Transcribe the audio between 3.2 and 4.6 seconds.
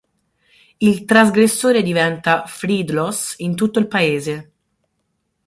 in tutto il paese.